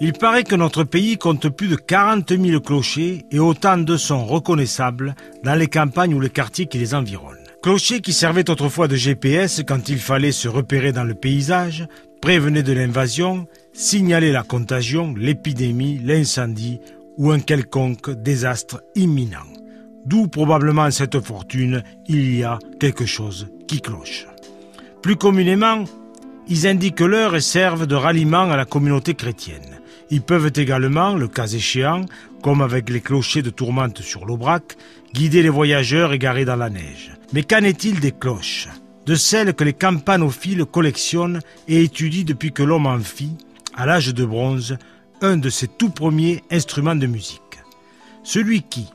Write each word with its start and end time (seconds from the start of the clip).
Il 0.00 0.12
paraît 0.12 0.44
que 0.44 0.54
notre 0.54 0.84
pays 0.84 1.18
compte 1.18 1.48
plus 1.48 1.66
de 1.66 1.74
40 1.74 2.30
000 2.30 2.60
clochers 2.60 3.24
et 3.32 3.40
autant 3.40 3.76
de 3.76 3.96
sons 3.96 4.24
reconnaissables 4.24 5.16
dans 5.42 5.56
les 5.56 5.66
campagnes 5.66 6.14
ou 6.14 6.20
les 6.20 6.30
quartiers 6.30 6.66
qui 6.66 6.78
les 6.78 6.94
environnent. 6.94 7.36
Clochers 7.62 8.00
qui 8.00 8.12
servaient 8.12 8.48
autrefois 8.48 8.86
de 8.86 8.94
GPS 8.94 9.64
quand 9.66 9.88
il 9.88 9.98
fallait 9.98 10.30
se 10.30 10.46
repérer 10.46 10.92
dans 10.92 11.02
le 11.02 11.14
paysage, 11.14 11.88
prévenaient 12.22 12.62
de 12.62 12.72
l'invasion, 12.72 13.48
signaler 13.72 14.30
la 14.30 14.44
contagion, 14.44 15.14
l'épidémie, 15.16 15.98
l'incendie 15.98 16.78
ou 17.16 17.32
un 17.32 17.40
quelconque 17.40 18.10
désastre 18.10 18.80
imminent. 18.94 19.38
D'où 20.06 20.28
probablement 20.28 20.92
cette 20.92 21.18
fortune, 21.20 21.82
il 22.06 22.36
y 22.36 22.44
a 22.44 22.60
quelque 22.78 23.04
chose 23.04 23.48
qui 23.66 23.80
cloche. 23.80 24.28
Plus 25.02 25.16
communément, 25.16 25.84
ils 26.46 26.68
indiquent 26.68 27.00
l'heure 27.00 27.34
et 27.34 27.40
servent 27.40 27.88
de 27.88 27.96
ralliement 27.96 28.48
à 28.50 28.56
la 28.56 28.64
communauté 28.64 29.14
chrétienne. 29.14 29.80
Ils 30.10 30.22
peuvent 30.22 30.52
également, 30.54 31.14
le 31.14 31.28
cas 31.28 31.46
échéant, 31.46 32.06
comme 32.42 32.62
avec 32.62 32.88
les 32.88 33.00
clochers 33.00 33.42
de 33.42 33.50
tourmente 33.50 34.00
sur 34.00 34.24
l'Aubrac, 34.24 34.76
guider 35.12 35.42
les 35.42 35.48
voyageurs 35.48 36.12
égarés 36.12 36.44
dans 36.44 36.56
la 36.56 36.70
neige. 36.70 37.12
Mais 37.32 37.42
qu'en 37.42 37.62
est-il 37.62 38.00
des 38.00 38.12
cloches? 38.12 38.68
De 39.06 39.14
celles 39.14 39.54
que 39.54 39.64
les 39.64 39.72
campanophiles 39.72 40.64
collectionnent 40.64 41.40
et 41.66 41.82
étudient 41.82 42.24
depuis 42.24 42.52
que 42.52 42.62
l'homme 42.62 42.86
en 42.86 43.00
fit, 43.00 43.36
à 43.74 43.86
l'âge 43.86 44.14
de 44.14 44.24
bronze, 44.24 44.76
un 45.20 45.36
de 45.36 45.50
ses 45.50 45.68
tout 45.68 45.90
premiers 45.90 46.42
instruments 46.50 46.96
de 46.96 47.06
musique. 47.06 47.42
Celui 48.22 48.62
qui, 48.62 48.86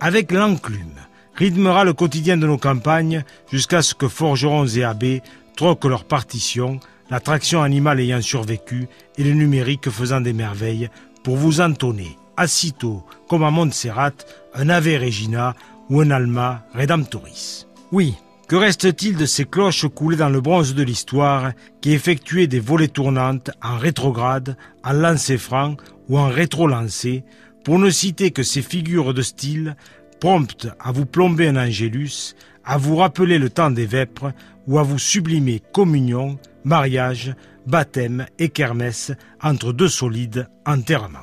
avec 0.00 0.32
l'enclume, 0.32 1.00
rythmera 1.34 1.84
le 1.84 1.92
quotidien 1.92 2.36
de 2.36 2.46
nos 2.46 2.58
campagnes 2.58 3.24
jusqu'à 3.50 3.82
ce 3.82 3.94
que 3.94 4.08
forgerons 4.08 4.66
et 4.66 4.84
abbés 4.84 5.22
troquent 5.56 5.88
leurs 5.88 6.04
partitions, 6.04 6.80
l'attraction 7.10 7.62
animale 7.62 8.00
ayant 8.00 8.22
survécu 8.22 8.88
et 9.16 9.24
le 9.24 9.32
numérique 9.32 9.90
faisant 9.90 10.20
des 10.20 10.32
merveilles 10.32 10.88
pour 11.22 11.36
vous 11.36 11.60
entonner, 11.60 12.16
aussitôt 12.42 13.04
comme 13.28 13.44
à 13.44 13.50
Montserrat, 13.50 14.12
un 14.54 14.68
Ave 14.68 15.00
Regina 15.00 15.54
ou 15.88 16.00
un 16.00 16.10
Alma 16.10 16.64
Redemptoris. 16.74 17.66
Oui, 17.92 18.14
que 18.48 18.56
reste-t-il 18.56 19.16
de 19.16 19.26
ces 19.26 19.44
cloches 19.44 19.88
coulées 19.88 20.16
dans 20.16 20.28
le 20.28 20.40
bronze 20.40 20.74
de 20.74 20.82
l'histoire 20.82 21.52
qui 21.80 21.92
effectuaient 21.92 22.46
des 22.46 22.60
volées 22.60 22.88
tournantes 22.88 23.50
en 23.62 23.76
rétrograde, 23.76 24.56
en 24.84 24.92
lancer 24.92 25.36
franc 25.36 25.76
ou 26.08 26.18
en 26.18 26.28
rétro-lancé, 26.28 27.24
pour 27.64 27.80
ne 27.80 27.90
citer 27.90 28.30
que 28.30 28.44
ces 28.44 28.62
figures 28.62 29.14
de 29.14 29.22
style 29.22 29.74
promptes 30.20 30.68
à 30.78 30.92
vous 30.92 31.06
plomber 31.06 31.48
un 31.48 31.56
angélus, 31.56 32.36
à 32.66 32.76
vous 32.76 32.96
rappeler 32.96 33.38
le 33.38 33.48
temps 33.48 33.70
des 33.70 33.86
vêpres 33.86 34.32
ou 34.66 34.78
à 34.78 34.82
vous 34.82 34.98
sublimer 34.98 35.62
communion, 35.72 36.38
mariage, 36.64 37.34
baptême 37.66 38.26
et 38.38 38.48
kermesse 38.48 39.12
entre 39.42 39.72
deux 39.72 39.88
solides 39.88 40.48
enterrements. 40.66 41.18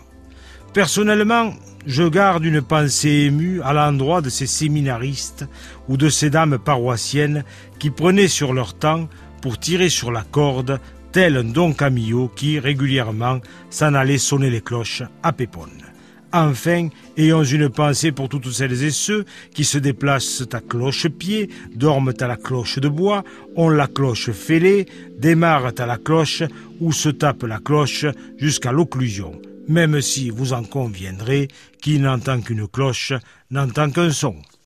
Personnellement, 0.74 1.54
je 1.86 2.04
garde 2.04 2.46
une 2.46 2.62
pensée 2.62 3.28
émue 3.28 3.62
à 3.62 3.74
l'endroit 3.74 4.22
de 4.22 4.30
ces 4.30 4.48
séminaristes 4.48 5.46
ou 5.88 5.98
de 5.98 6.10
ces 6.10 6.30
dames 6.30 6.58
paroissiennes 6.58 7.44
qui 7.78 7.90
prenaient 7.90 8.28
sur 8.28 8.54
leur 8.54 8.74
temps 8.74 9.08
pour 9.42 9.60
tirer 9.60 9.90
sur 9.90 10.12
la 10.12 10.24
corde 10.24 10.80
tel 11.12 11.38
un 11.38 11.44
don 11.44 11.74
Camillo 11.74 12.32
qui, 12.36 12.58
régulièrement, 12.58 13.40
s'en 13.70 13.94
allait 13.94 14.18
sonner 14.18 14.50
les 14.50 14.62
cloches 14.62 15.04
à 15.22 15.32
Pépone. 15.32 15.84
Enfin, 16.34 16.90
ayons 17.16 17.44
une 17.44 17.70
pensée 17.70 18.12
pour 18.12 18.28
toutes 18.28 18.50
celles 18.50 18.84
et 18.84 18.90
ceux 18.92 19.24
qui 19.54 19.64
se 19.64 19.78
déplacent 19.78 20.44
à 20.52 20.62
cloche-pied, 20.62 21.50
dorment 21.76 22.14
à 22.20 22.28
la 22.28 22.38
cloche 22.38 22.80
de 22.80 22.90
bois, 22.90 23.24
ont 23.56 23.70
la 23.70 23.88
cloche 23.88 24.32
fêlée, 24.32 24.88
démarrent 25.20 25.74
à 25.78 25.86
la 25.86 25.98
cloche 25.98 26.44
ou 26.80 26.92
se 26.92 27.10
tapent 27.10 27.44
la 27.44 27.60
cloche 27.60 28.06
jusqu'à 28.38 28.72
l'occlusion 28.72 29.40
même 29.68 30.02
si 30.02 30.30
vous 30.30 30.54
en 30.54 30.64
conviendrez, 30.64 31.48
qui 31.82 32.00
n'entend 32.00 32.42
qu'une 32.42 32.68
cloche 32.68 33.14
n'entend 33.50 33.90
qu'un 33.92 34.12
son. 34.12 34.36